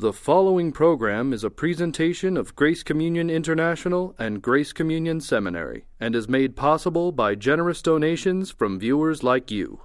[0.00, 6.14] The following program is a presentation of Grace Communion International and Grace Communion Seminary and
[6.14, 9.80] is made possible by generous donations from viewers like you.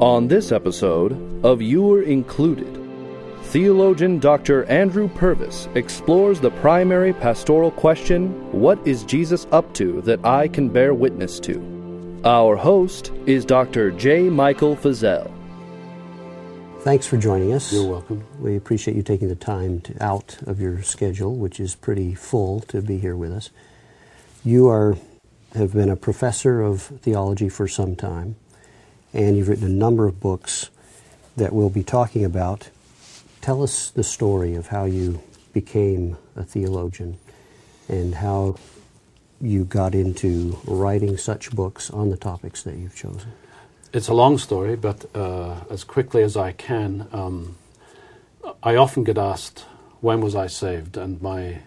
[0.00, 2.76] On this episode of You Are Included,
[3.44, 4.64] theologian Dr.
[4.64, 10.68] Andrew Purves explores the primary pastoral question What is Jesus up to that I can
[10.68, 11.79] bear witness to?
[12.24, 13.90] Our host is Dr.
[13.92, 14.28] J.
[14.28, 15.32] Michael Feazell.
[16.80, 17.72] Thanks for joining us.
[17.72, 18.26] You're welcome.
[18.38, 22.60] We appreciate you taking the time to, out of your schedule, which is pretty full,
[22.60, 23.48] to be here with us.
[24.44, 24.98] You are
[25.54, 28.36] have been a professor of theology for some time,
[29.14, 30.68] and you've written a number of books
[31.38, 32.68] that we'll be talking about.
[33.40, 35.22] Tell us the story of how you
[35.54, 37.18] became a theologian
[37.88, 38.56] and how
[39.40, 43.32] you got into writing such books on the topics that you've chosen?
[43.92, 47.56] It's a long story, but uh, as quickly as I can, um,
[48.62, 49.60] I often get asked,
[50.00, 50.96] when was I saved?
[50.96, 51.60] And my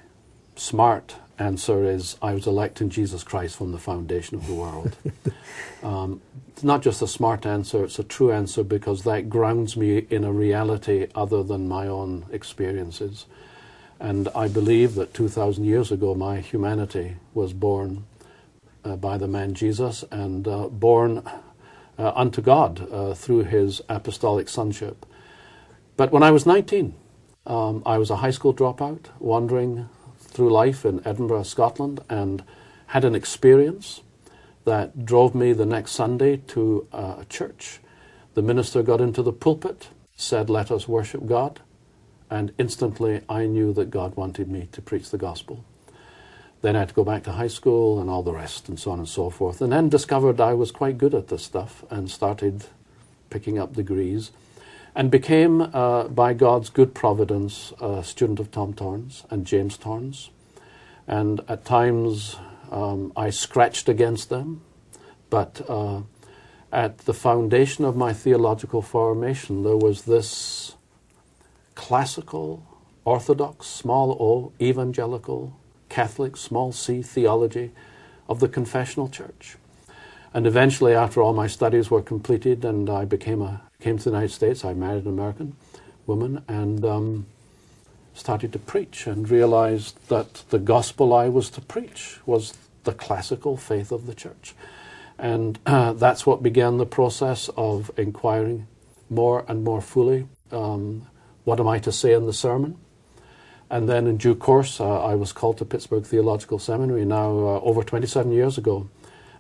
[0.56, 4.96] smart answer is, I was electing Jesus Christ from the foundation of the world.
[5.84, 10.06] um, it's not just a smart answer, it's a true answer because that grounds me
[10.10, 13.26] in a reality other than my own experiences.
[14.00, 18.06] And I believe that 2,000 years ago, my humanity was born
[18.84, 21.24] uh, by the man Jesus and uh, born
[21.98, 25.06] uh, unto God uh, through his apostolic sonship.
[25.96, 26.96] But when I was 19,
[27.46, 29.88] um, I was a high school dropout, wandering
[30.20, 32.44] through life in Edinburgh, Scotland, and
[32.88, 34.02] had an experience
[34.66, 37.80] that drove me the next Sunday to uh, a church.
[38.34, 41.60] The minister got into the pulpit, said, Let us worship God
[42.34, 45.64] and instantly I knew that God wanted me to preach the gospel.
[46.64, 48.90] Then I had to go back to high school and all the rest, and so
[48.90, 49.62] on and so forth.
[49.62, 52.66] And then discovered I was quite good at this stuff and started
[53.30, 54.31] picking up degrees
[54.95, 60.31] and became, uh, by God's good providence, a student of Tom Torrance and James Torrance.
[61.06, 62.38] And at times
[62.72, 64.62] um, I scratched against them,
[65.29, 66.02] but uh,
[66.72, 70.75] at the foundation of my theological formation, there was this
[71.75, 72.63] classical,
[73.06, 75.56] orthodox, small o, evangelical,
[75.89, 77.72] Catholic, small c theology
[78.28, 79.57] of the confessional church.
[80.34, 84.09] And eventually, after all my studies were completed and I became a, came to the
[84.09, 85.56] United States, I married an American
[86.07, 87.25] woman and um,
[88.13, 92.53] started to preach and realized that the gospel I was to preach was
[92.84, 94.55] the classical faith of the church.
[95.19, 98.67] And uh, that's what began the process of inquiring
[99.09, 101.07] more and more fully um,
[101.44, 102.78] what am I to say in the sermon?
[103.70, 107.59] And then in due course, uh, I was called to Pittsburgh Theological Seminary now uh,
[107.62, 108.90] over 27 years ago.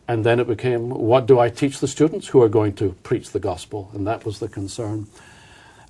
[0.07, 3.29] And then it became, what do I teach the students who are going to preach
[3.29, 3.89] the gospel?
[3.93, 5.07] And that was the concern.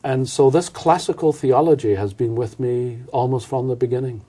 [0.03, 4.23] And so this classical theology has been with me almost from the beginning.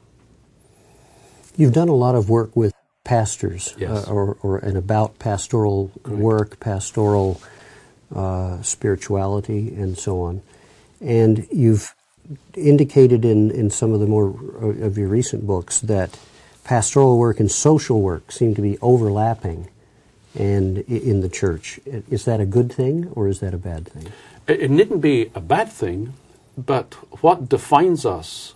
[1.57, 2.73] You've done a lot of work with
[3.05, 4.07] pastors yes.
[4.07, 6.21] uh, or, or, and about pastoral Correct.
[6.21, 7.41] work, pastoral
[8.15, 10.43] uh, spirituality, and so on.
[11.05, 11.95] And you've
[12.57, 16.19] indicated in, in some of the more uh, of your recent books that
[16.65, 19.69] pastoral work and social work seem to be overlapping
[20.35, 21.79] and in the church.
[21.87, 24.11] Is that a good thing or is that a bad thing?
[24.49, 26.15] It needn't be a bad thing,
[26.57, 28.55] but what defines us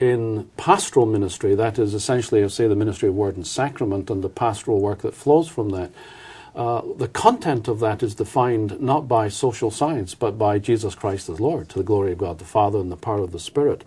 [0.00, 4.28] in pastoral ministry, that is essentially, say, the ministry of word and sacrament and the
[4.28, 5.90] pastoral work that flows from that,
[6.58, 11.28] uh, the content of that is defined not by social science, but by Jesus Christ
[11.28, 13.84] as Lord, to the glory of God the Father and the power of the Spirit.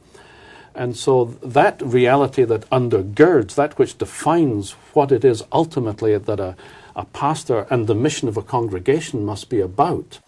[0.74, 6.56] And so that reality that undergirds, that which defines what it is ultimately that a,
[6.96, 10.20] a pastor and the mission of a congregation must be about,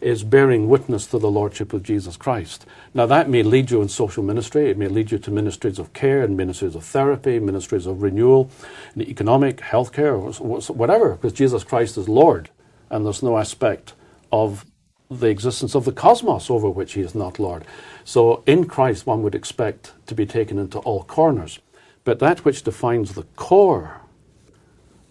[0.00, 2.66] is bearing witness to the Lordship of Jesus Christ.
[2.94, 5.92] Now, that may lead you in social ministry, it may lead you to ministries of
[5.92, 8.50] care and ministries of therapy, ministries of renewal,
[8.98, 12.50] economic, healthcare, whatever, because Jesus Christ is Lord,
[12.90, 13.94] and there's no aspect
[14.32, 14.66] of
[15.10, 17.64] the existence of the cosmos over which he is not Lord.
[18.04, 21.60] So, in Christ, one would expect to be taken into all corners.
[22.04, 24.00] But that which defines the core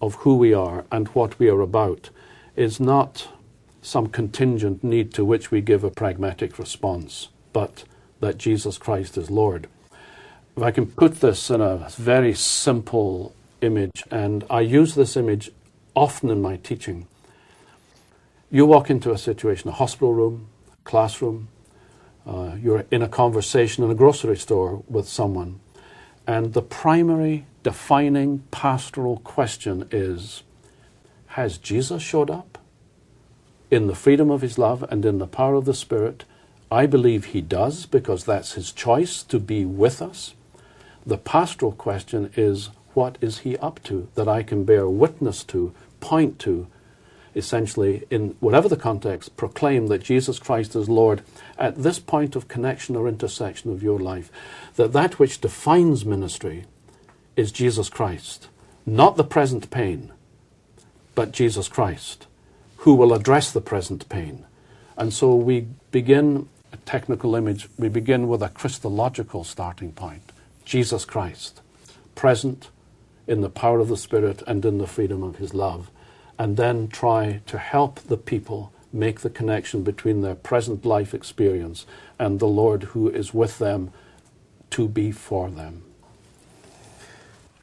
[0.01, 2.09] of who we are and what we are about
[2.55, 3.27] is not
[3.85, 7.83] some contingent need to which we give a pragmatic response, but
[8.19, 9.67] that Jesus Christ is Lord.
[10.57, 15.51] If I can put this in a very simple image, and I use this image
[15.95, 17.07] often in my teaching.
[18.49, 20.47] You walk into a situation, a hospital room,
[20.83, 21.49] classroom,
[22.25, 25.59] uh, you're in a conversation in a grocery store with someone,
[26.25, 30.41] and the primary defining pastoral question is
[31.27, 32.57] Has Jesus showed up?
[33.75, 36.23] In the freedom of his love and in the power of the Spirit?
[36.71, 40.33] I believe he does because that's his choice to be with us.
[41.05, 45.73] The pastoral question is what is he up to that I can bear witness to,
[45.99, 46.67] point to,
[47.35, 51.21] essentially, in whatever the context, proclaim that Jesus Christ is Lord
[51.57, 54.31] at this point of connection or intersection of your life.
[54.75, 56.65] That that which defines ministry
[57.35, 58.47] is Jesus Christ,
[58.85, 60.13] not the present pain,
[61.13, 62.27] but Jesus Christ,
[62.85, 64.45] who will address the present pain.
[64.95, 70.31] And so we begin a technical image, we begin with a Christological starting point
[70.65, 71.61] Jesus Christ,
[72.13, 72.69] present
[73.25, 75.89] in the power of the Spirit and in the freedom of His love
[76.37, 81.87] and then try to help the people make the connection between their present life experience
[82.19, 83.91] and the Lord who is with them
[84.69, 85.81] to be for them.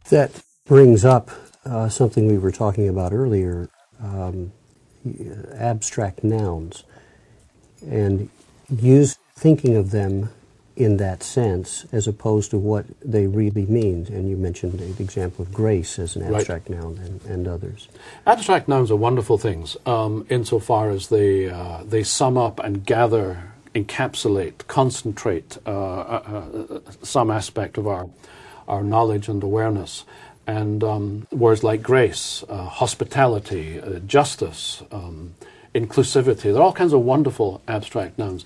[0.09, 1.31] That brings up
[1.65, 3.69] uh, something we were talking about earlier
[4.03, 4.51] um,
[5.55, 6.85] abstract nouns.
[7.87, 8.29] And
[8.71, 10.31] use thinking of them
[10.77, 14.07] in that sense as opposed to what they really mean.
[14.11, 16.79] And you mentioned the example of grace as an abstract right.
[16.79, 17.89] noun and, and, others.
[18.27, 23.53] Abstract nouns are wonderful things um, insofar as they, uh, they sum up and gather,
[23.75, 28.09] encapsulate, concentrate uh, uh, uh some aspect of our,
[28.67, 30.05] our knowledge and awareness.
[30.47, 35.35] And um, words like grace, uh, hospitality, uh, justice, um,
[35.75, 38.45] inclusivity, they're all kinds of wonderful abstract nouns.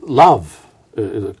[0.00, 0.66] Love,
[0.96, 1.32] uh,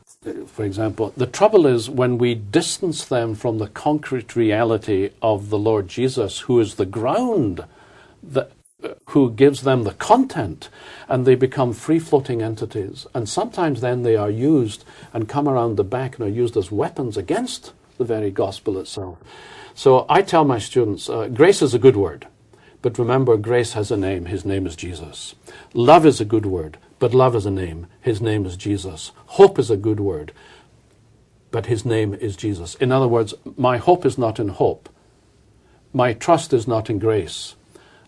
[0.46, 1.12] for example.
[1.16, 6.40] The trouble is when we distance them from the concrete reality of the Lord Jesus,
[6.40, 7.64] who is the ground
[8.22, 8.50] that,
[8.82, 10.68] uh, who gives them the content,
[11.08, 13.06] and they become free floating entities.
[13.14, 16.72] And sometimes then they are used and come around the back and are used as
[16.72, 19.18] weapons against the very gospel itself.
[19.74, 22.26] So I tell my students uh, grace is a good word.
[22.82, 24.26] But remember, grace has a name.
[24.26, 25.34] His name is Jesus.
[25.74, 26.78] Love is a good word.
[26.98, 27.86] But love is a name.
[28.00, 29.12] His name is Jesus.
[29.26, 30.32] Hope is a good word,
[31.50, 32.74] but his name is Jesus.
[32.76, 34.88] In other words, my hope is not in hope.
[35.92, 37.54] My trust is not in grace.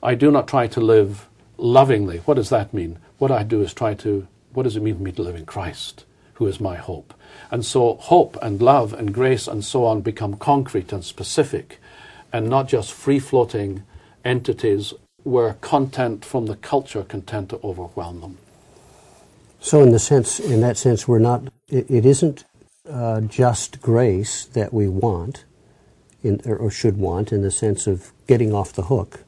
[0.02, 2.19] I do not try to live lovingly.
[2.19, 2.99] What does that mean?
[3.19, 5.46] What I do is try to, what does it mean for me to live in
[5.46, 6.05] Christ,
[6.35, 7.12] who is my hope?
[7.51, 11.81] And so hope and love and grace and so on become concrete and specific
[12.33, 13.83] and not just free floating
[14.25, 14.93] entities
[15.23, 18.39] where content from the culture can tend to overwhelm them.
[19.61, 21.49] So, in the sense, in that sense, we're not.
[21.69, 22.45] it, it isn't
[22.89, 25.45] uh, just grace that we want,
[26.23, 29.25] in, or, or should want, in the sense of getting off the hook.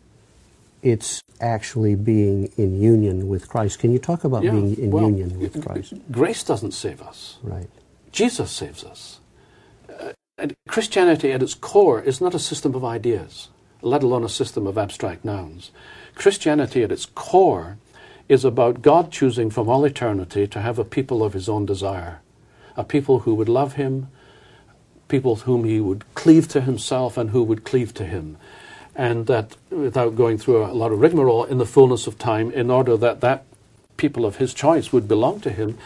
[0.83, 3.81] It's actually being in union with Christ.
[3.81, 5.95] Can you talk about yeah, being in well, union with Christ?
[6.11, 7.39] Grace doesn't save us.
[7.43, 7.69] Right.
[8.13, 9.21] Jesus saves us.
[9.89, 10.13] Uh,
[10.69, 13.49] Christianity at its core is not a system of ideas,
[13.83, 15.71] let alone a system of abstract nouns.
[16.15, 17.79] Christianity at its core
[18.29, 22.21] is about God choosing from all eternity to have a people of his own desire,
[22.77, 24.09] a people who would love him,
[25.09, 28.37] people whom he would cleave to himself and who would cleave to him.
[28.95, 32.71] And that, without going through a lot of rigmarole, in the fullness of time, in
[32.71, 33.45] order that that
[33.97, 35.77] people of his choice would belong to him,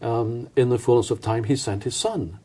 [0.00, 2.38] um, in the fullness of time, he sent his son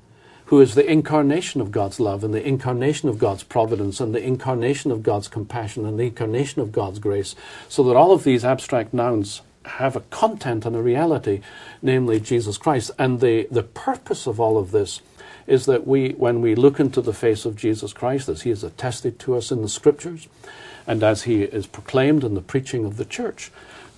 [0.45, 4.23] who is the incarnation of God's love and the incarnation of God's providence and the
[4.23, 7.35] incarnation of God's compassion and the incarnation of God's grace,
[7.67, 11.41] so that all of these abstract nouns have a content and a reality,
[11.81, 12.91] namely Jesus Christ.
[12.99, 15.01] And the, the purpose of all of this
[15.47, 18.63] is that we, when we look into the face of Jesus Christ, as he is
[18.63, 20.27] attested to us in the scriptures,
[20.85, 23.51] and as he is proclaimed in the preaching of the church,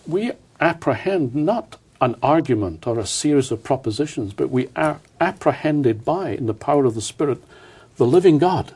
[0.06, 6.32] we apprehend not an argument or a series of propositions, but we are apprehended by,
[6.32, 7.42] in the power of the Spirit,
[7.98, 8.74] the living God.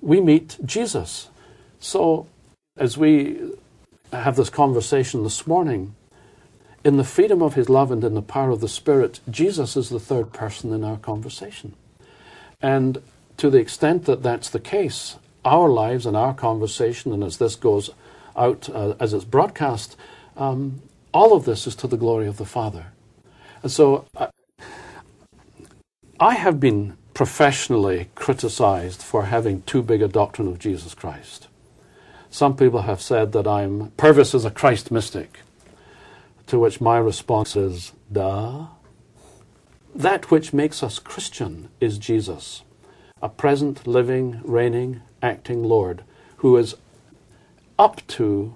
[0.00, 1.28] We meet Jesus.
[1.80, 2.26] So,
[2.76, 3.52] as we
[4.12, 5.94] have this conversation this morning,
[6.84, 9.88] in the freedom of his love and in the power of the Spirit, Jesus is
[9.88, 11.74] the third person in our conversation.
[12.60, 13.02] And
[13.36, 17.56] to the extent that that's the case, our lives and our conversation, and as this
[17.56, 17.90] goes
[18.36, 19.96] out uh, as it's broadcast,
[20.36, 22.86] um, all of this is to the glory of the Father.
[23.62, 24.28] And so uh,
[26.20, 31.48] I have been professionally criticized for having too big a doctrine of Jesus Christ.
[32.30, 35.40] Some people have said that I'm Purves is a Christ mystic,
[36.46, 38.66] to which my response is, duh.
[39.94, 42.62] That which makes us Christian is Jesus,
[43.22, 46.04] a present, living, reigning, acting Lord
[46.38, 46.76] who is
[47.78, 48.54] up to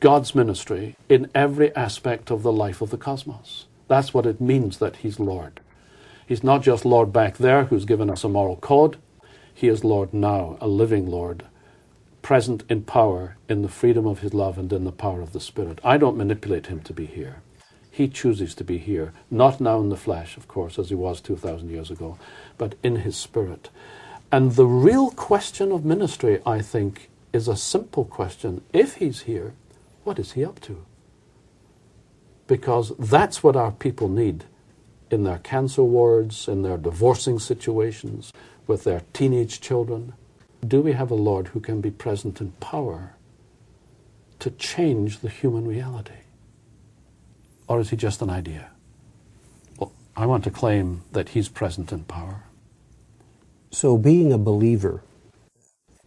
[0.00, 3.66] God's ministry in every aspect of the life of the cosmos.
[3.88, 5.60] That's what it means that He's Lord.
[6.26, 8.98] He's not just Lord back there who's given us a moral code,
[9.52, 11.46] He is Lord now, a living Lord,
[12.22, 15.40] present in power, in the freedom of his love, and in the power of the
[15.40, 15.80] Spirit.
[15.82, 17.42] I don't manipulate him to be here.
[17.90, 21.20] He chooses to be here, not now in the flesh, of course, as he was
[21.20, 22.18] 2,000 years ago,
[22.56, 23.70] but in his spirit.
[24.30, 28.62] And the real question of ministry, I think, is a simple question.
[28.72, 29.54] If he's here,
[30.08, 30.86] what is he up to?
[32.46, 34.44] Because that's what our people need
[35.10, 38.32] in their cancer wards, in their divorcing situations,
[38.66, 40.14] with their teenage children.
[40.66, 43.16] Do we have a Lord who can be present in power
[44.38, 46.22] to change the human reality?
[47.66, 48.70] Or is he just an idea?
[49.78, 52.44] Well, I want to claim that he's present in power.
[53.70, 55.02] So being a believer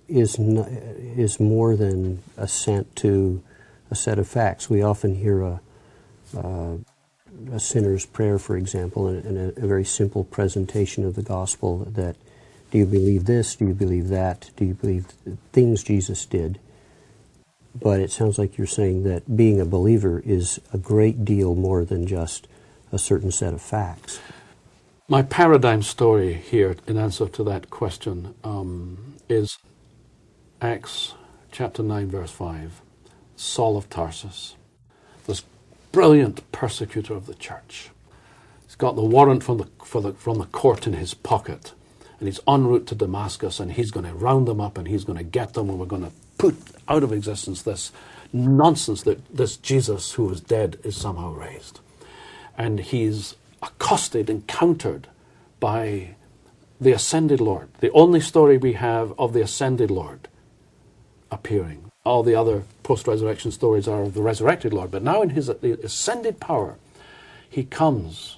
[0.08, 3.44] is is more than assent to
[3.92, 4.70] a set of facts.
[4.70, 5.62] We often hear a
[6.36, 6.78] uh,
[7.52, 12.16] a sinner's prayer, for example, and, a, a, very simple presentation of the gospel that
[12.72, 13.56] do you believe this?
[13.56, 14.52] Do you believe that?
[14.56, 15.08] Do you believe
[15.52, 16.60] things Jesus did?
[17.76, 21.84] But it sounds like you're saying that being a believer is a great deal more
[21.84, 22.48] than just
[22.92, 24.20] a certain set of facts.
[25.08, 29.58] My paradigm story here, in answer to that question, um, is
[30.62, 31.16] Acts
[31.52, 32.82] chapter 9, verse 5.
[33.42, 34.56] Saul of Tarsus,
[35.26, 35.44] this
[35.92, 37.90] brilliant persecutor of the church.
[38.66, 39.68] He's got the warrant from the,
[40.00, 41.74] the, from the court in his pocket,
[42.20, 45.04] and he's en route to Damascus, and he's going to round them up, and he's
[45.04, 46.56] going to get them, and we're going to put
[46.88, 47.92] out of existence this
[48.32, 51.80] nonsense that this Jesus who is dead is somehow raised.
[52.58, 55.08] And he's accosted, encountered
[55.60, 56.16] by
[56.80, 60.28] the ascended Lord, the only story we have of the ascended Lord
[61.32, 61.91] appearing.
[62.04, 64.92] All the other post resurrection stories are of the resurrected Lord.
[64.92, 66.78] But now, in his ascended power,
[67.50, 68.38] he comes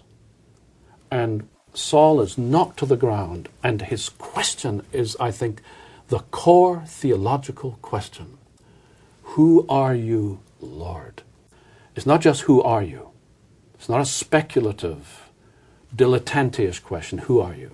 [1.13, 3.49] and Saul is knocked to the ground.
[3.63, 5.61] And his question is, I think,
[6.07, 8.37] the core theological question
[9.23, 11.21] Who are you, Lord?
[11.95, 13.09] It's not just who are you,
[13.75, 15.29] it's not a speculative,
[15.95, 17.71] dilettante question, Who are you?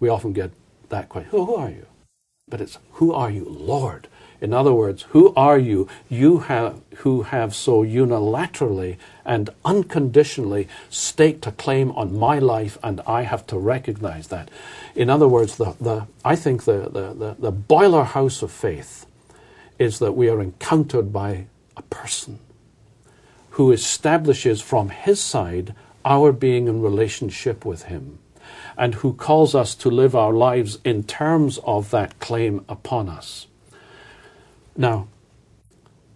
[0.00, 0.50] We often get
[0.88, 1.86] that question, Who are you?
[2.48, 4.08] But it's, Who are you, Lord?
[4.40, 11.46] In other words, who are you, you have, who have so unilaterally and unconditionally staked
[11.46, 14.48] a claim on my life, and I have to recognize that?
[14.94, 19.06] In other words, the, the, I think the, the, the, the boiler house of faith
[19.78, 22.38] is that we are encountered by a person
[23.50, 28.18] who establishes from his side our being in relationship with him
[28.76, 33.48] and who calls us to live our lives in terms of that claim upon us.
[34.78, 35.08] Now,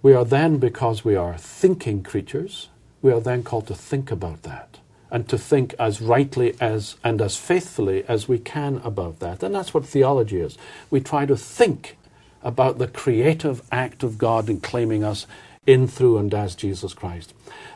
[0.03, 2.69] we are then, because we are thinking creatures,
[3.03, 4.79] we are then called to think about that
[5.11, 9.43] and to think as rightly as and as faithfully as we can about that.
[9.43, 10.57] And that's what theology is.
[10.91, 11.99] We try to think
[12.43, 15.27] about the creative act of God in claiming us
[15.67, 17.35] in, through, and as Jesus Christ.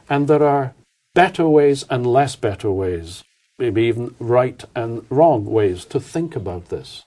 [0.09, 0.75] And there are
[1.15, 3.25] better ways and less better ways,
[3.59, 7.06] maybe even right and wrong ways to think about this.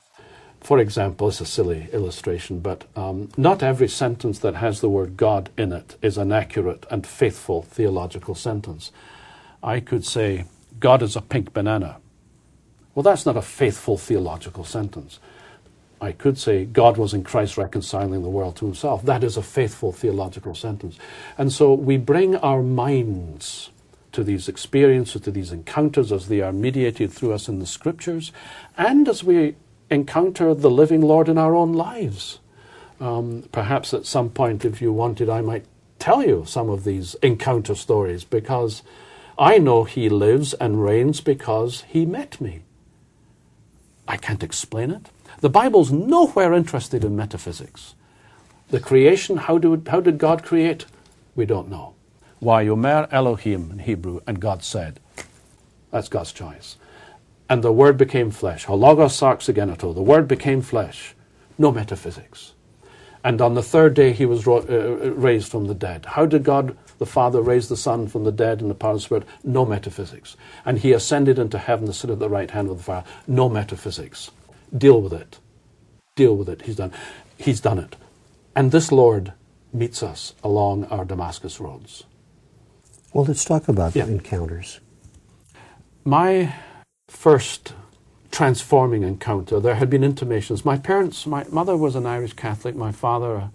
[0.62, 5.18] For example, it's a silly illustration, but um, not every sentence that has the word
[5.18, 8.92] God in it is an accurate and faithful theological sentence.
[9.64, 10.46] I could say,
[10.80, 11.98] God is a pink banana.
[12.94, 15.20] Well, that's not a faithful theological sentence.
[16.02, 19.04] I could say, God was in Christ reconciling the world to himself.
[19.04, 20.98] That is a faithful theological sentence.
[21.38, 23.70] And so we bring our minds
[24.12, 28.32] to these experiences, to these encounters as they are mediated through us in the scriptures,
[28.78, 29.56] and as we
[29.90, 32.40] encounter the living Lord in our own lives.
[33.00, 35.66] Um, perhaps at some point, if you wanted, I might
[36.00, 38.84] tell you some of these encounter stories because
[39.38, 42.62] I know He lives and reigns because He met me.
[44.08, 45.10] I can't explain it.
[45.40, 47.96] The Bible's nowhere interested in metaphysics.
[48.70, 50.86] The creation, how, do, how did God create?
[51.36, 51.96] We don't know.
[52.40, 55.00] Why, Yomer Elohim in Hebrew, and God said.
[55.92, 56.78] That's God's choice
[57.50, 58.66] and the Word became flesh.
[58.66, 59.46] Hologos sarx.
[59.96, 61.16] The Word became flesh.
[61.58, 62.54] No metaphysics.
[63.24, 66.06] And on the third day he was ro- uh, uh, raised from the dead.
[66.06, 68.98] How did God the Father raise the Son from the dead in the power of
[68.98, 69.26] the Spirit?
[69.44, 70.38] No metaphysics.
[70.66, 73.08] And he ascended into heaven to sit at the right hand of the Father.
[73.28, 74.32] No metaphysics.
[74.76, 75.40] Deal with it.
[76.16, 76.62] Deal with it.
[76.62, 76.94] He's done.
[77.38, 77.96] He's done it.
[78.56, 79.34] And this Lord
[79.74, 82.04] meets us along our Damascus roads.
[83.14, 84.06] Well, let's talk about yeah.
[84.06, 84.80] encounters.
[86.06, 86.54] My
[87.10, 87.74] first
[88.32, 90.64] transforming encounter, there had been intimations.
[90.64, 93.52] My parents, my mother was an Irish Catholic, my father a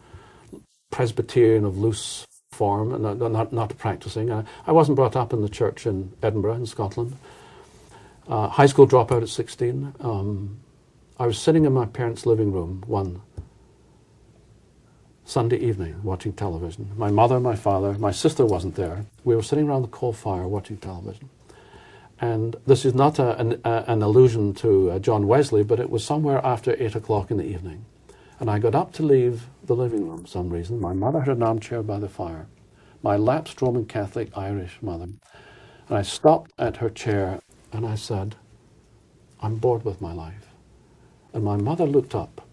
[0.90, 4.30] Presbyterian of loose form, not, not, not practicing.
[4.30, 7.16] I, I, wasn't brought up in the church in Edinburgh, in Scotland.
[8.28, 9.94] Uh, high school dropout at 16.
[10.00, 10.60] Um,
[11.18, 13.22] I was sitting in my parents' living room one
[15.24, 16.90] Sunday evening watching television.
[16.96, 19.06] My mother, my father, my sister wasn't there.
[19.24, 21.28] We were sitting around the coal fire watching television.
[22.24, 25.90] And this is not a, an, a, an, allusion to uh, John Wesley, but it
[25.90, 27.84] was somewhere after 8 o'clock in the evening.
[28.40, 30.80] And I got up to leave the living room for some reason.
[30.80, 32.46] My mother had an armchair by the fire,
[33.02, 35.04] my lapsed Roman Catholic Irish mother.
[35.04, 37.40] And I stopped at her chair
[37.74, 38.36] and I said,
[39.40, 40.46] I'm bored with my life.
[41.34, 42.48] And my mother looked up.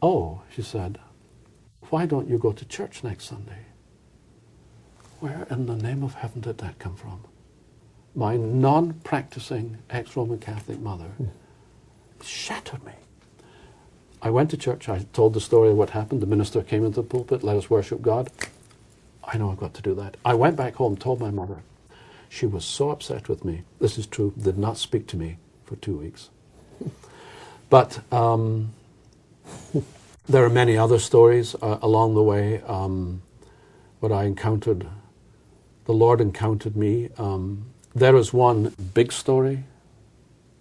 [0.00, 0.98] Oh, she said,
[1.90, 3.66] why don't you go to church next Sunday?
[5.20, 7.20] Where in the name of heaven did that come from?
[8.14, 11.10] My non practicing ex Roman Catholic mother
[12.22, 12.92] shattered me.
[14.22, 14.88] I went to church.
[14.88, 16.22] I told the story of what happened.
[16.22, 18.30] The minister came into the pulpit, let us worship God.
[19.24, 20.16] I know I've got to do that.
[20.24, 21.58] I went back home, told my mother.
[22.28, 23.62] She was so upset with me.
[23.80, 24.32] This is true.
[24.40, 26.30] Did not speak to me for two weeks.
[27.70, 28.72] But um,
[30.28, 32.62] there are many other stories uh, along the way.
[32.62, 33.22] Um,
[34.00, 34.88] what I encountered,
[35.84, 37.10] the Lord encountered me.
[37.18, 39.64] Um, there is one big story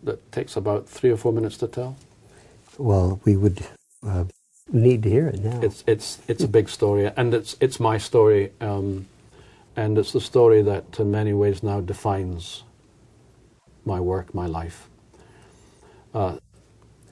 [0.03, 1.97] that takes about three or four minutes to tell.
[2.77, 3.65] Well, we would
[4.05, 4.25] uh,
[4.71, 5.59] need to hear it now.
[5.61, 9.07] It's it's it's a big story, and it's it's my story, um,
[9.75, 12.63] and it's the story that in many ways now defines
[13.85, 14.87] my work, my life.
[16.13, 16.37] Uh,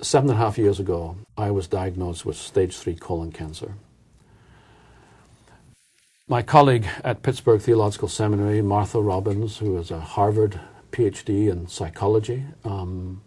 [0.01, 3.73] seven and a half years ago, I was diagnosed with stage three colon cancer.
[6.29, 10.59] My colleague at Pittsburgh Theological Seminary, Martha Robbins, who is a Harvard
[10.91, 13.21] PhD in psychology, um,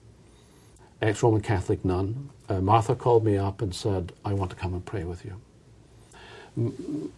[1.00, 4.74] ex Roman Catholic nun, uh, Martha called me up and said, I want to come
[4.74, 5.40] and pray with you.
[6.58, 7.10] M-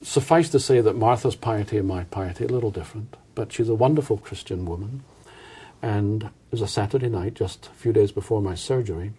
[0.00, 3.68] suffice to say that Martha's piety and my piety are a little different, but she's
[3.68, 5.02] a wonderful Christian woman.
[5.82, 9.10] And it was a Saturday night, just a few days before my surgery.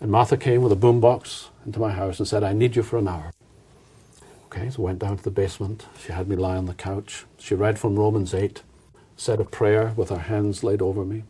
[0.00, 2.98] And Martha came with a boombox into my house and said, I need you for
[2.98, 3.30] an hour.
[4.52, 5.86] Okay, so went down to the basement.
[6.04, 7.24] She had me lie on the couch.
[7.38, 8.62] She read from Romans 8,
[9.16, 11.22] said a prayer with her hands laid over me,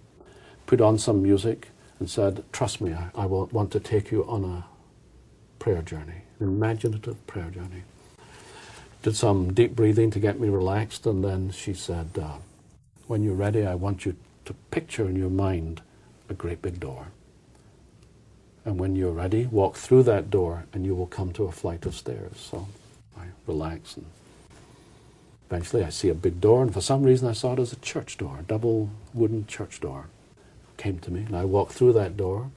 [0.64, 1.68] put on some music,
[1.98, 4.64] and said, Trust me, I, I will want to take you on a
[5.58, 7.82] prayer journey, an imaginative prayer journey.
[9.02, 12.38] Did some deep breathing to get me relaxed, and then she said, uh,
[13.06, 14.16] When you're ready, I want you
[14.46, 15.82] to picture in your mind
[16.30, 17.08] a great big door.
[18.64, 21.84] And when you're ready, walk through that door and you will come to a flight
[21.86, 22.36] of stairs.
[22.36, 22.68] So
[23.50, 24.06] relax and
[25.48, 27.76] eventually I see a big door and for some reason I saw it as a
[27.76, 30.06] church door, a double wooden church door.
[30.76, 32.50] Came to me and I walked through that door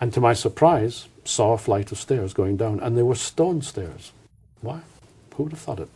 [0.00, 3.62] and to my surprise saw a flight of stairs going down and they were stone
[3.62, 4.12] stairs.
[4.60, 4.80] Why?
[5.34, 5.88] Who would have thought it?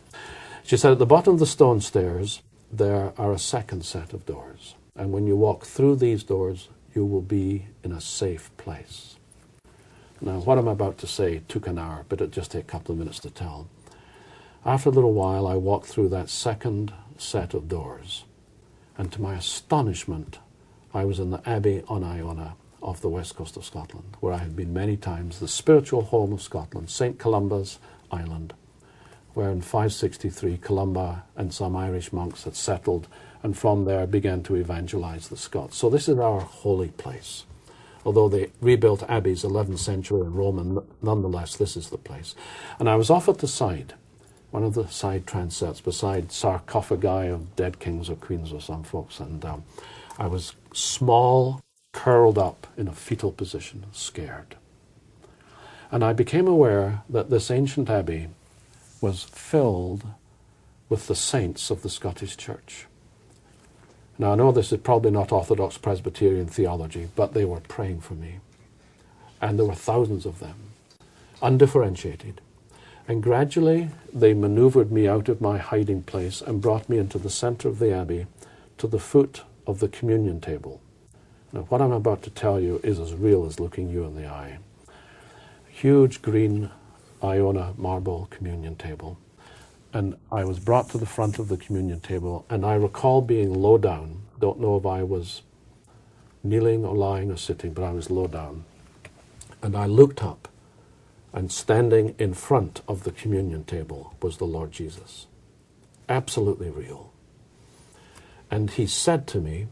[0.63, 4.25] She said at the bottom of the stone stairs there are a second set of
[4.25, 4.75] doors.
[4.95, 9.15] And when you walk through these doors, you will be in a safe place.
[10.19, 12.93] Now, what I'm about to say took an hour, but it just take a couple
[12.93, 13.67] of minutes to tell.
[14.63, 18.25] After a little while, I walked through that second set of doors,
[18.95, 20.37] and to my astonishment,
[20.93, 24.37] I was in the Abbey on Iona off the west coast of Scotland, where I
[24.37, 27.17] have been many times, the spiritual home of Scotland, St.
[27.17, 27.79] Columba's
[28.11, 28.53] Island,
[29.33, 33.07] where in 563 Columba and some Irish monks had settled
[33.41, 35.77] and from there began to evangelize the Scots.
[35.77, 37.45] So this is our holy place.
[38.05, 42.35] Although they rebuilt abbeys 11th century in Rome, nonetheless, this is the place.
[42.79, 43.93] And I was off at the side,
[44.51, 49.19] one of the side transepts, beside sarcophagi of dead kings or queens or some folks,
[49.19, 49.63] and um,
[50.19, 51.61] I was small,
[51.93, 54.55] curled up in a fetal position, scared.
[55.89, 58.27] And I became aware that this ancient abbey
[59.01, 60.03] was filled
[60.89, 62.85] with the saints of the Scottish Church.
[64.17, 68.13] Now, I know this is probably not Orthodox Presbyterian theology, but they were praying for
[68.13, 68.39] me.
[69.41, 70.55] And there were thousands of them,
[71.41, 72.41] undifferentiated.
[73.11, 77.29] And gradually, they maneuvered me out of my hiding place and brought me into the
[77.29, 78.25] center of the abbey
[78.77, 80.79] to the foot of the communion table.
[81.51, 84.27] Now, what I'm about to tell you is as real as looking you in the
[84.27, 84.59] eye.
[85.67, 86.71] Huge green
[87.21, 89.17] Iona marble communion table
[89.91, 93.53] and I was brought to the front of the communion table, and I recall being
[93.53, 94.21] low down.
[94.39, 95.41] Don't know if I was
[96.45, 98.63] kneeling or lying or sitting, but I was low down.
[99.61, 100.47] And I looked up,
[101.33, 105.27] and standing in front of the communion table was the Lord Jesus.
[106.09, 107.13] Absolutely real.
[108.49, 109.67] And he said to me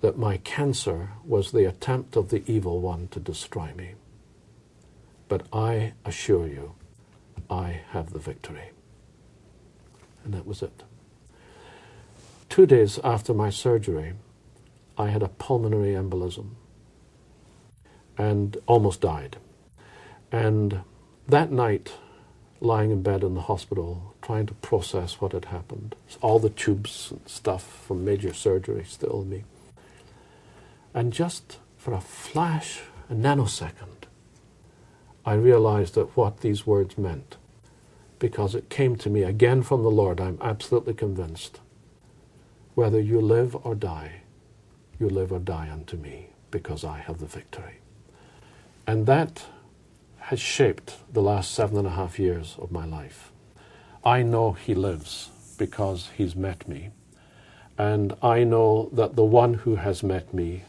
[0.00, 3.94] that my cancer was the attempt of the evil one to destroy me.
[5.28, 6.74] But I assure you,
[7.50, 8.70] I have the victory
[10.24, 10.82] and that was it.
[12.48, 14.14] Two days after my surgery,
[14.98, 16.50] I had a pulmonary embolism
[18.18, 19.38] and almost died.
[20.32, 20.80] And
[21.28, 21.92] that night,
[22.60, 27.10] lying in bed in the hospital, trying to process what had happened, all the tubes
[27.10, 29.44] and stuff from major surgery still in me.
[30.94, 34.06] And just for a flash, a nanosecond,
[35.26, 37.36] I realized that what these words meant.
[38.18, 41.60] Because it came to me again from the Lord, I'm absolutely convinced.
[42.74, 44.22] Whether you live or die,
[44.98, 47.78] you live or die unto me, because I have the victory.
[48.86, 49.44] And that
[50.32, 53.30] has shaped the last seven and a half years of my life.
[54.02, 56.88] I know He lives because He's met me.
[57.76, 60.62] And I know that the one who has met me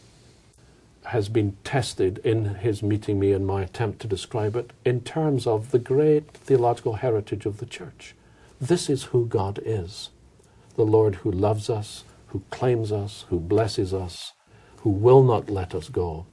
[1.06, 5.47] has been tested in his meeting me in my attempt to describe it in terms
[5.47, 8.15] of the great theological heritage of the church.
[8.60, 10.10] This is who God is
[10.76, 14.34] the Lord who loves us, who claims us, who blesses us,
[14.80, 16.26] who will not let us go,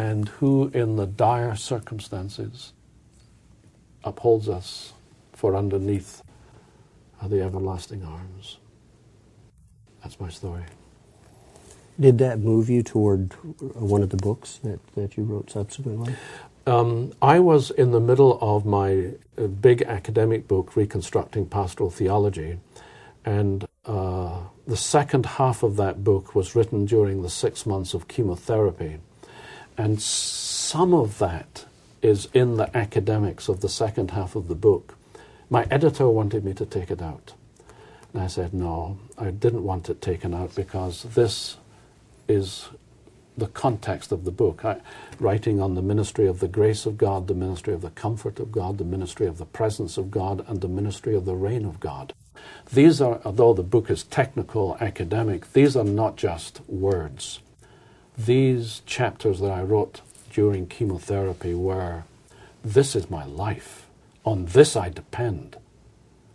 [0.00, 2.72] and who, in the dire circumstances,
[4.02, 4.94] upholds us
[5.34, 6.22] for underneath
[7.20, 8.56] are the everlasting arms.
[10.02, 10.62] That's my story.
[11.98, 13.34] Did that move you toward
[13.74, 16.14] one of the books that, that you wrote subsequently?
[16.66, 22.58] Um, I was in the middle of my uh, big academic book, Reconstructing Pastoral Theology,
[23.26, 28.08] and uh, the second half of that book was written during the six months of
[28.08, 28.98] chemotherapy.
[29.80, 31.64] And some of that
[32.02, 34.98] is in the academics of the second half of the book.
[35.48, 37.32] My editor wanted me to take it out.
[38.12, 41.56] And I said, no, I didn't want it taken out because this
[42.28, 42.68] is
[43.38, 44.66] the context of the book.
[44.66, 44.82] I,
[45.18, 48.52] writing on the ministry of the grace of God, the ministry of the comfort of
[48.52, 51.80] God, the ministry of the presence of God, and the ministry of the reign of
[51.80, 52.12] God.
[52.70, 57.40] These are, although the book is technical, academic, these are not just words.
[58.26, 62.04] These chapters that I wrote during chemotherapy were
[62.62, 63.86] this is my life.
[64.24, 65.56] On this I depend.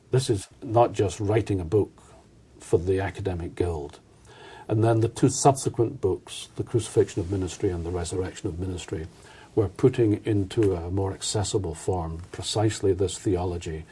[0.09, 1.91] This is not just writing a book
[2.59, 3.99] for the academic guild.
[4.67, 9.05] And then the two subsequent books, The Crucifixion of Ministry and The Resurrection of Ministry,
[9.53, 13.85] were putting into a more accessible form precisely this theology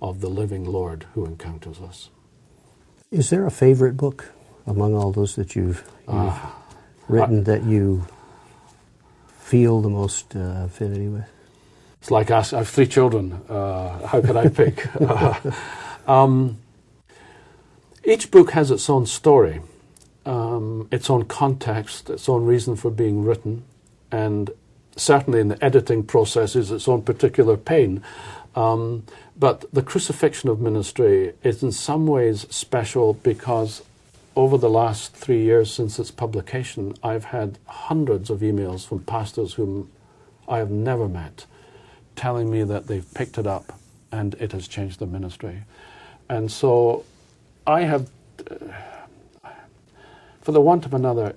[0.00, 2.10] of the living Lord who encounters us.
[3.10, 4.30] Is there a favorite book
[4.68, 6.50] among all those that you've, you've uh,
[7.10, 8.06] written I, that you
[9.38, 11.28] feel the most uh, affinity with?
[12.00, 12.52] It's like us.
[12.52, 13.32] I have three children.
[13.48, 14.86] Uh, how could I pick?
[16.06, 16.58] Um,
[18.02, 19.60] each book has its own story
[20.26, 23.64] um, its own context, its own reason for being written,
[24.10, 24.50] and
[24.96, 28.02] certainly in the editing process is its own particular pain.
[28.54, 29.04] Um,
[29.36, 33.82] but the crucifixion of ministry is in some ways special because
[34.36, 39.54] over the last three years since its publication, I've had hundreds of emails from pastors
[39.54, 39.90] whom
[40.48, 41.46] I have never met
[42.16, 43.78] telling me that they've picked it up
[44.12, 45.62] and it has changed their ministry.
[46.28, 47.04] And so
[47.66, 48.10] I have.
[48.50, 48.66] Uh,
[50.40, 51.36] for the want of another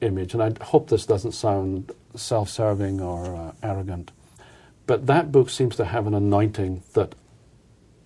[0.00, 4.10] image, and I hope this doesn't sound self serving or uh, arrogant,
[4.86, 7.14] but that book seems to have an anointing that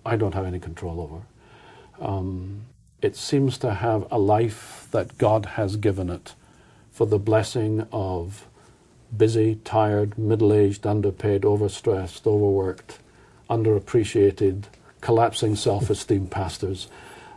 [0.05, 2.05] I don't have any control over.
[2.05, 2.65] Um,
[3.05, 6.33] it seems to have a life that God has given it
[6.91, 8.47] for the blessing of
[9.15, 12.99] busy, tired, middle aged, underpaid, overstressed, overworked,
[13.49, 14.63] underappreciated,
[15.01, 16.87] collapsing self esteem pastors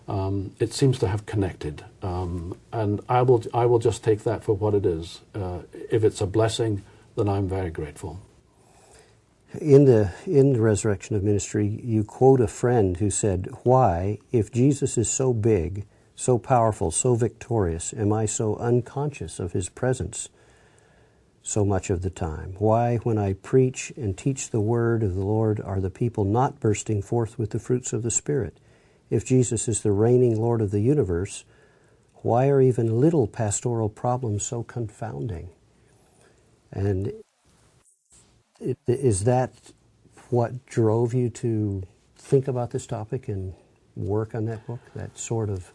[0.09, 1.85] um, it seems to have connected.
[2.02, 5.20] Um, and I will, I will just take that for what it is.
[5.35, 6.83] Uh, if it's a blessing,
[7.16, 8.18] then I'm very grateful.
[9.55, 14.53] In the, in the resurrection of ministry, you quote a friend who said, Why, if
[14.53, 20.29] Jesus is so big, so powerful, so victorious, am I so unconscious of his presence
[21.43, 22.55] so much of the time?
[22.59, 26.61] Why, when I preach and teach the word of the Lord, are the people not
[26.61, 28.59] bursting forth with the fruits of the Spirit?
[29.11, 31.45] if Jesus is the reigning Lord of the universe,
[32.23, 35.51] why are even little pastoral problems so confounding?
[36.71, 37.13] And
[38.87, 39.53] is that
[40.31, 41.83] what drove you to
[42.16, 43.55] think about this topic and
[43.97, 44.81] work on that book?
[44.94, 45.73] That sort of.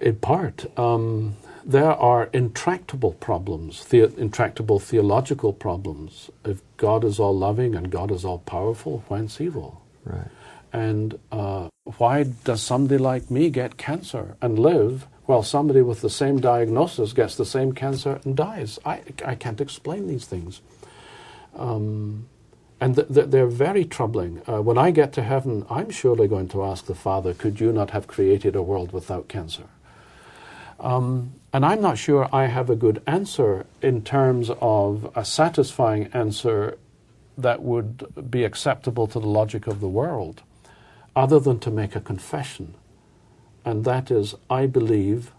[0.00, 0.66] In part.
[0.78, 6.30] Um, there are intractable problems, the- intractable theological problems.
[6.44, 9.82] If God is all loving and God is all powerful, whence evil?
[10.04, 10.28] Right.
[10.72, 11.68] And uh,
[11.98, 17.12] why does somebody like me get cancer and live while somebody with the same diagnosis
[17.12, 18.78] gets the same cancer and dies?
[18.84, 20.62] I, I can't explain these things.
[21.54, 22.28] Um,
[22.80, 24.42] and th- th- they're very troubling.
[24.48, 27.72] Uh, when I get to heaven, I'm surely going to ask the Father, could you
[27.72, 29.64] not have created a world without cancer?
[30.80, 36.08] Um, and I'm not sure I have a good answer in terms of a satisfying
[36.12, 36.76] answer
[37.38, 40.42] that would be acceptable to the logic of the world
[41.14, 42.74] other than to make a confession.
[43.64, 45.32] And that is, I believe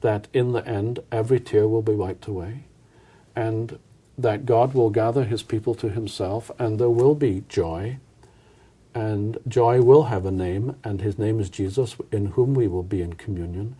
[0.00, 2.64] that in the end every tear will be wiped away
[3.34, 3.78] and
[4.22, 7.98] that God will gather his people to himself and there will be joy.
[8.94, 12.82] And joy will have a name, and his name is Jesus, in whom we will
[12.82, 13.76] be in communion.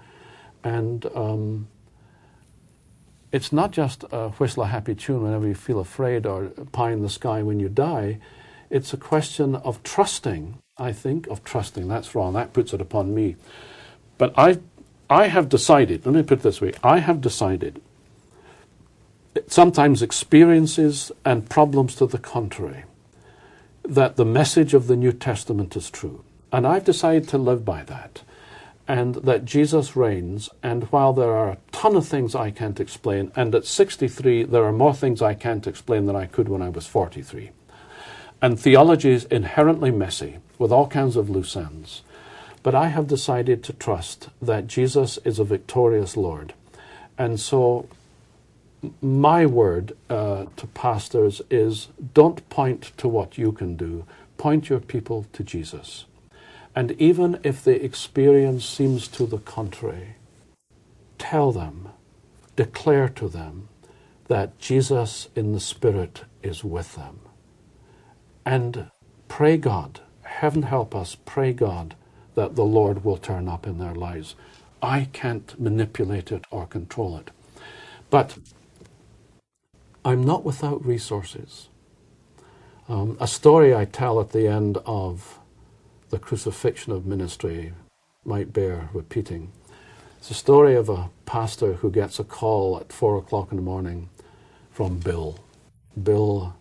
[0.62, 1.66] And um,
[3.32, 7.02] it's not just a whistle a happy tune whenever you feel afraid or pie in
[7.02, 8.18] the sky when you die.
[8.70, 11.88] It's a question of trusting, I think, of trusting.
[11.88, 12.34] That's wrong.
[12.34, 13.34] That puts it upon me.
[14.16, 14.60] But I,
[15.08, 17.80] I have decided, let me put it this way I have decided,
[19.48, 22.84] sometimes experiences and problems to the contrary,
[23.84, 26.24] that the message of the New Testament is true.
[26.52, 28.22] And I've decided to live by that
[28.90, 30.50] and that Jesus reigns.
[30.64, 34.64] And while there are a ton of things I can't explain, and at 63 there
[34.64, 37.50] are more things I can't explain than I could when I was 43.
[38.42, 42.02] And theology is inherently messy with all kinds of loose ends.
[42.62, 46.52] But I have decided to trust that Jesus is a victorious Lord.
[47.16, 47.88] And so
[49.02, 54.04] my word uh, to pastors is don't point to what you can do,
[54.38, 56.06] point your people to Jesus.
[56.74, 60.16] And even if the experience seems to the contrary,
[61.18, 61.88] tell them,
[62.56, 63.68] declare to them
[64.28, 67.20] that Jesus in the Spirit is with them.
[68.46, 68.90] And
[69.28, 71.96] pray God, heaven help us, pray God
[72.34, 74.36] that the Lord will turn up in their lives.
[74.80, 77.30] I can't manipulate it or control it.
[78.08, 78.38] But
[80.04, 81.68] I'm not without resources.
[82.88, 85.38] Um, a story I tell at the end of
[86.08, 87.74] the crucifixion of ministry
[88.24, 89.52] might bear repeating.
[90.18, 93.62] It's a story of a pastor who gets a call at four o'clock in the
[93.62, 94.08] morning
[94.70, 95.38] from Bill.
[96.02, 96.54] Bill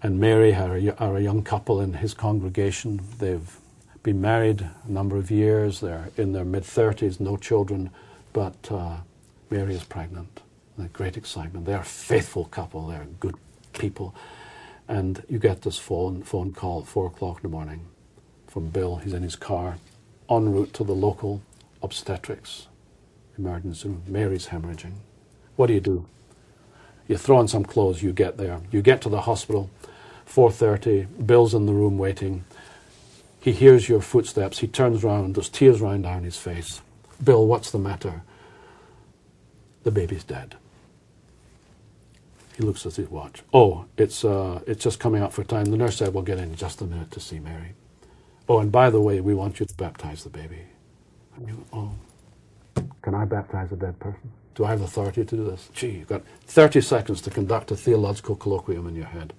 [0.00, 3.00] and Mary are a, are a young couple in his congregation.
[3.18, 3.58] They've
[4.04, 5.80] been married a number of years.
[5.80, 7.90] They're in their mid 30s, no children,
[8.32, 8.98] but uh,
[9.50, 10.43] Mary is pregnant.
[10.92, 11.66] Great excitement.
[11.66, 12.88] They're a faithful couple.
[12.88, 13.36] They're good
[13.72, 14.14] people.
[14.88, 17.86] And you get this phone phone call at four o'clock in the morning
[18.46, 18.96] from Bill.
[18.96, 19.78] He's in his car,
[20.28, 21.42] en route to the local
[21.82, 22.68] obstetrics
[23.38, 24.02] emergency room.
[24.06, 24.94] Mary's hemorrhaging.
[25.56, 26.06] What do you do?
[27.08, 28.02] You throw on some clothes.
[28.02, 28.60] You get there.
[28.70, 29.70] You get to the hospital.
[30.26, 31.06] 4:30.
[31.24, 32.44] Bill's in the room waiting.
[33.40, 34.58] He hears your footsteps.
[34.58, 35.34] He turns around.
[35.34, 36.80] There's tears running down his face.
[37.22, 38.22] Bill, what's the matter?
[39.82, 40.56] The baby's dead.
[42.56, 43.42] He looks at his watch.
[43.52, 45.66] Oh, it's uh, it's just coming up for time.
[45.66, 47.74] The nurse said we'll get in just a minute to see Mary.
[48.48, 50.60] Oh, and by the way, we want you to baptize the baby.
[51.36, 51.92] And you, oh,
[53.02, 54.30] can I baptize a dead person?
[54.54, 55.68] Do I have authority to do this?
[55.74, 59.32] Gee, you've got 30 seconds to conduct a theological colloquium in your head.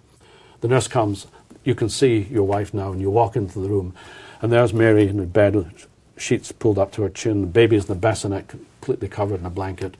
[0.59, 1.27] The nurse comes,
[1.63, 3.93] you can see your wife now, and you walk into the room,
[4.41, 7.83] and there's Mary in the bed with sheets pulled up to her chin, the baby's
[7.83, 9.95] in the bassinet, completely covered in a blanket.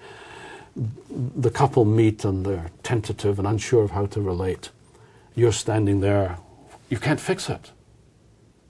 [0.76, 4.70] The couple meet, and they're tentative and unsure of how to relate.
[5.34, 6.38] You're standing there,
[6.90, 7.72] you can't fix it.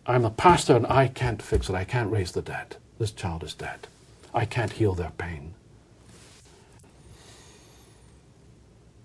[0.06, 1.76] I'm a pastor and I can't fix it.
[1.76, 2.78] I can't raise the dead.
[3.00, 3.88] This child is dead.
[4.34, 5.54] I can't heal their pain.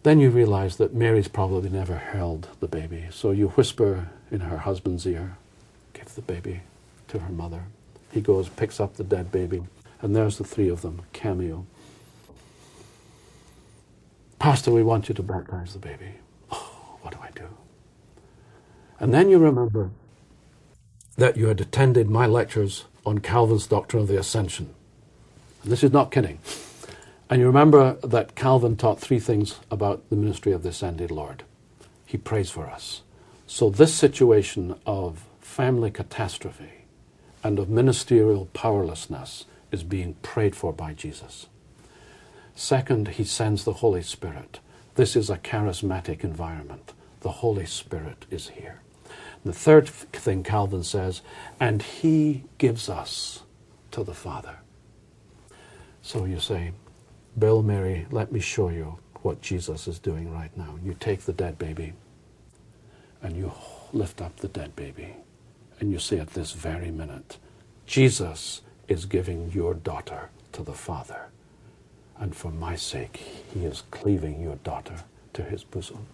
[0.02, 3.08] Then you realize that Mary's probably never held the baby.
[3.10, 5.36] So you whisper in her husband's ear,
[5.92, 6.60] Give the baby
[7.08, 7.64] to her mother.
[8.12, 9.62] He goes, picks up the dead baby,
[10.00, 11.66] and there's the three of them, cameo.
[14.40, 16.14] Pastor, we want you to baptize the baby.
[16.50, 17.46] Oh, what do I do?
[18.98, 19.90] And then you remember
[21.18, 24.74] that you had attended my lectures on Calvin's doctrine of the ascension.
[25.62, 26.38] And this is not kidding.
[27.28, 31.44] And you remember that Calvin taught three things about the ministry of the ascended Lord.
[32.06, 33.02] He prays for us.
[33.46, 36.86] So, this situation of family catastrophe
[37.44, 41.46] and of ministerial powerlessness is being prayed for by Jesus.
[42.54, 44.60] Second, he sends the Holy Spirit.
[44.94, 46.92] This is a charismatic environment.
[47.20, 48.80] The Holy Spirit is here.
[49.44, 51.22] The third thing Calvin says,
[51.58, 53.42] and he gives us
[53.92, 54.58] to the Father.
[56.02, 56.72] So you say,
[57.38, 60.78] Bill, Mary, let me show you what Jesus is doing right now.
[60.82, 61.94] You take the dead baby
[63.22, 63.52] and you
[63.92, 65.14] lift up the dead baby
[65.78, 67.38] and you say at this very minute,
[67.86, 71.28] Jesus is giving your daughter to the Father.
[72.20, 73.16] And for my sake,
[73.52, 75.04] he is cleaving your daughter
[75.34, 76.06] to his bosom.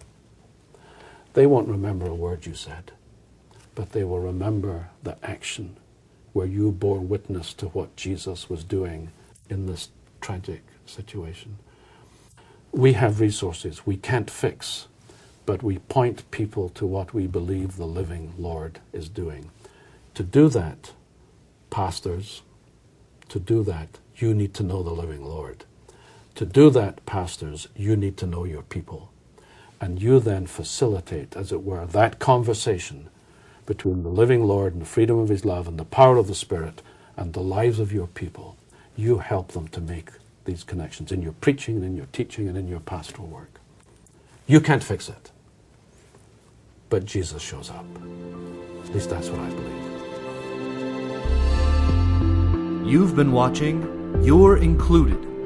[1.33, 2.93] They won't remember a word you said
[3.77, 5.77] but they will remember the action
[6.33, 9.11] where you bore witness to what Jesus was doing
[9.51, 9.89] in this
[10.19, 11.59] tragic situation.
[12.71, 14.87] We have resources we can't fix,
[15.45, 19.51] but we point people to what we believe the living Lord is doing.
[20.15, 20.93] To do that,
[21.69, 22.41] pastors,
[23.29, 25.65] to do that, you need to know the living Lord.
[26.37, 29.11] To do that, pastors, you need to know your people.
[29.81, 33.09] And you then facilitate, as it were, that conversation
[33.65, 36.35] between the living Lord and the freedom of His love and the power of the
[36.35, 36.83] Spirit
[37.15, 38.55] and the lives of your people.
[38.95, 40.11] You help them to make
[40.45, 43.59] these connections in your preaching and in your teaching and in your pastoral work.
[44.45, 45.31] You can't fix it.
[46.89, 47.85] But Jesus shows up.
[48.85, 49.87] At least that's what I believe.
[52.87, 55.36] You've been watching You're Included,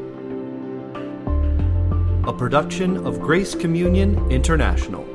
[2.25, 5.10] a production of Grace Communion International.